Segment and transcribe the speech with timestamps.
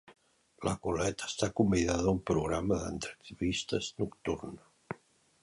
[0.67, 4.59] La Coilette està convidada a un programa d'entrevistes nocturn.